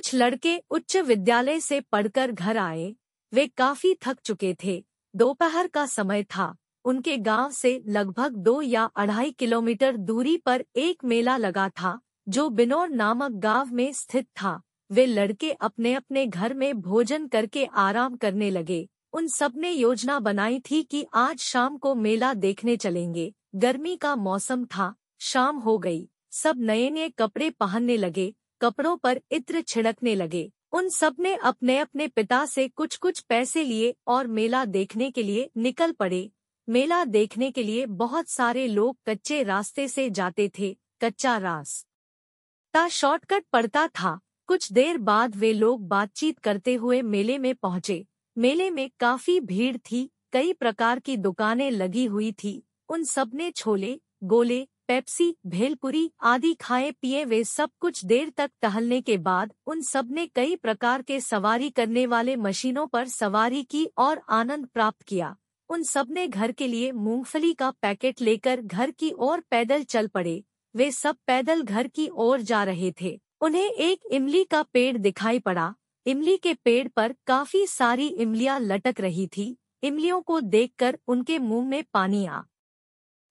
[0.00, 2.96] कुछ लड़के उच्च विद्यालय से पढ़कर घर आए।
[3.32, 4.84] वे काफ़ी थक चुके थे।
[5.16, 11.04] दोपहर का समय था। उनके गाँव से लगभग दो या अढ़ाई किलोमीटर दूरी पर एक
[11.04, 16.54] मेला लगा था, जो बिनौर नामक गाँव में स्थित था। वे लड़के अपने अपने घर
[16.54, 21.94] में भोजन करके आराम करने लगे। उन सबने योजना बनाई थी कि आज शाम को
[21.94, 27.96] मेला देखने चलेंगे। गर्मी का मौसम था। शाम हो गई। सब नए नए कपड़े पहनने
[27.96, 33.64] लगे। कपड़ों पर इत्र छिड़कने लगे। उन सबने अपने अपने पिता से कुछ कुछ पैसे
[33.64, 36.30] लिए और मेला देखने के लिए निकल पड़े।
[36.68, 43.44] मेला देखने के लिए बहुत सारे लोग कच्चे रास्ते से जाते थे, कच्चा रास्ता शॉर्टकट
[43.52, 48.06] पड़ता था। कुछ देर बाद वे लोग बातचीत करते हुए मेले में पहुँचे।
[48.38, 54.00] मेले में काफ़ी भीड़ थी, कई प्रकार की दुकानें लगी हुई थी। उन सबने छोले,
[54.24, 59.82] गोले पेप्सी, भेलपुरी आदि खाए पिए वे सब कुछ देर तक टहलने के बाद उन
[59.82, 65.36] सबने कई प्रकार के सवारी करने वाले मशीनों पर सवारी की और आनंद प्राप्त किया।
[65.68, 70.44] उन सबने घर के लिए मूंगफली का पैकेट लेकर घर की ओर पैदल चल पड़े।
[70.76, 75.38] वे सब पैदल घर की ओर जा रहे थे। उन्हें एक इमली का पेड़ दिखाई
[75.38, 75.74] पड़ा।
[76.06, 81.68] इमली के पेड़ पर काफ़ी सारी इमलियाँ लटक रही थी। इमलियों को देखकर उनके मुँह
[81.68, 82.42] में पानी आ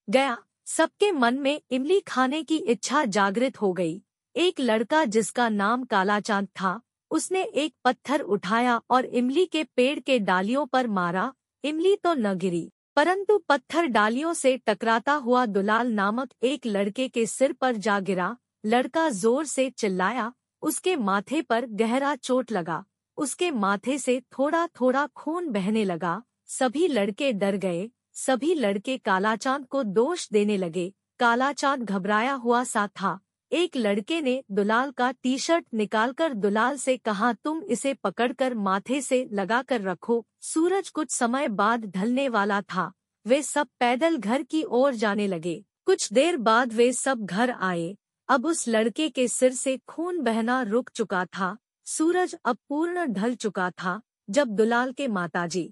[0.09, 4.01] गया। सबके मन में इमली खाने की इच्छा जागृत हो गई।
[4.35, 6.79] एक लड़का जिसका नाम काला चाँद था,
[7.11, 12.33] उसने एक पत्थर उठाया और इमली के पेड़ के डालियों पर मारा। इमली तो न
[12.37, 17.99] गिरी, परंतु पत्थर डालियों से टकराता हुआ दुलाल नामक एक लड़के के सिर पर जा
[18.01, 20.31] गिरा। लड़का ज़ोर से चिल्लाया,
[20.63, 22.83] उसके माथे पर गहरा चोट लगा।
[23.17, 27.89] उसके माथे से थोड़ा थोड़ा खून बहने लगा। सभी लड़के डर गए।
[28.19, 33.19] सभी लड़के कालाचांद को दोष देने लगे। कालाचांद घबराया हुआ सा था।
[33.51, 39.01] एक लड़के ने दुलाल का टी शर्ट निकालकर दुलाल से कहा, तुम इसे पकड़कर माथे
[39.01, 42.91] से लगाकर रखो। सूरज कुछ समय बाद ढलने वाला था।
[43.25, 47.95] वे सब पैदल घर की ओर जाने लगे। कुछ देर बाद वे सब घर आए।
[48.29, 53.35] अब उस लड़के के सिर से खून बहना रुक चुका था। सूरज अब पूर्ण ढल
[53.35, 55.71] चुका था, जब दुलाल के माताजी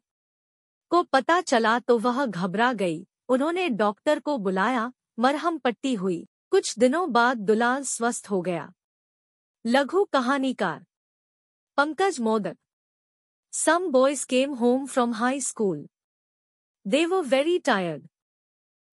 [0.89, 6.19] को पता चला तो वह घबरा गई उन्होंने डॉक्टर को बुलाया मरहम पट्टी हुई
[6.51, 8.71] कुछ दिनों बाद दुलाल स्वस्थ हो गया
[9.65, 10.83] लघु कहानीकार
[11.77, 12.57] Pankaj Modak
[13.53, 15.87] some boys came home from high school
[16.85, 18.07] they were very tired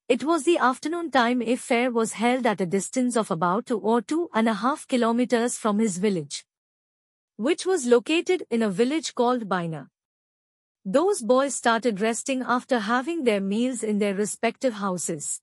[0.08, 3.78] It was the afternoon time a fair was held at a distance of about two
[3.78, 6.44] or two and a half kilometers from his village,
[7.38, 9.86] which was located in a village called Baina.
[10.86, 15.40] Those boys started resting after having their meals in their respective houses.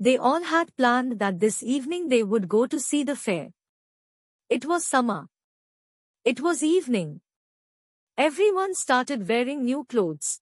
[0.00, 3.50] They all had planned that this evening they would go to see the fair.
[4.48, 5.26] It was summer.
[6.24, 7.20] It was evening.
[8.16, 10.40] Everyone started wearing new clothes.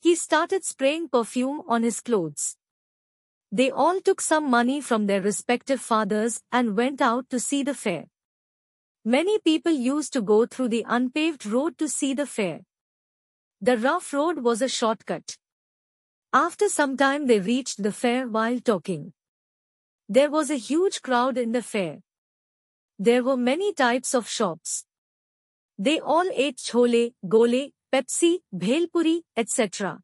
[0.00, 2.56] He started spraying perfume on his clothes.
[3.50, 7.74] They all took some money from their respective fathers and went out to see the
[7.74, 8.08] fair.
[9.04, 12.60] Many people used to go through the unpaved road to see the fair.
[13.62, 15.36] The rough road was a shortcut.
[16.32, 19.14] After some time they reached the fair while talking.
[20.08, 22.00] There was a huge crowd in the fair.
[22.98, 24.84] There were many types of shops.
[25.78, 30.00] They all ate chole, gole, Pepsi, Bhelpuri, etc.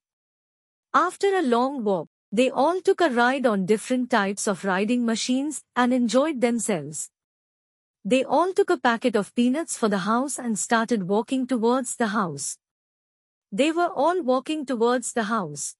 [0.94, 5.62] After a long walk, they all took a ride on different types of riding machines
[5.76, 7.10] and enjoyed themselves.
[8.02, 12.08] They all took a packet of peanuts for the house and started walking towards the
[12.08, 12.56] house.
[13.54, 15.76] They were all walking towards the house.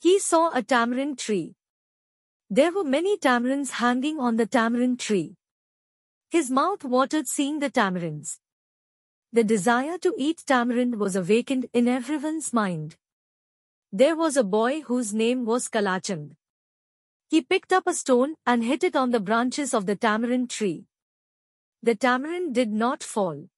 [0.00, 1.54] He saw a tamarind tree.
[2.50, 5.36] There were many tamarinds hanging on the tamarind tree.
[6.30, 8.38] His mouth watered seeing the tamarinds.
[9.32, 12.96] The desire to eat tamarind was awakened in everyone's mind.
[13.90, 16.36] There was a boy whose name was Kalachand.
[17.30, 20.84] He picked up a stone and hit it on the branches of the tamarind tree.
[21.82, 23.48] The tamarind did not fall.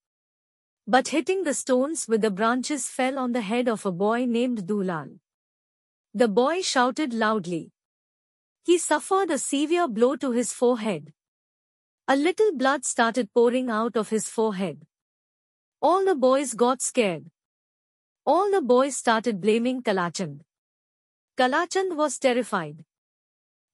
[0.89, 4.69] But hitting the stones with the branches fell on the head of a boy named
[4.69, 5.19] Dulal.
[6.15, 7.73] The boy shouted loudly.
[8.63, 11.13] He suffered a severe blow to his forehead.
[12.07, 14.87] A little blood started pouring out of his forehead.
[15.83, 17.31] All the boys got scared.
[18.25, 20.43] All the boys started blaming Kalachand.
[21.37, 22.85] Kalachand was terrified.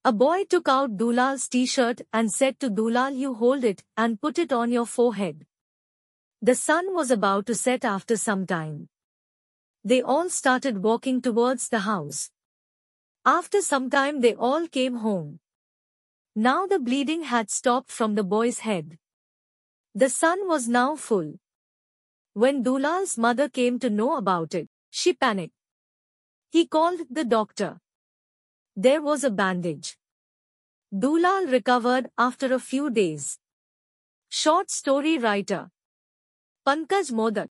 [0.03, 4.39] A boy took out Dulal's t-shirt and said to Dulal you hold it and put
[4.39, 5.45] it on your forehead.
[6.45, 8.89] The sun was about to set after some time.
[9.85, 12.31] They all started walking towards the house.
[13.25, 15.39] After some time they all came home.
[16.35, 18.97] Now the bleeding had stopped from the boy's head.
[19.95, 21.35] The sun was now full.
[22.33, 25.55] When Dulal's mother came to know about it, she panicked.
[26.49, 27.79] He called the doctor.
[28.75, 29.95] There was a bandage.
[30.93, 33.39] Dulal recovered after a few days.
[34.27, 35.69] Short story writer
[36.65, 37.49] Pankaj Modak.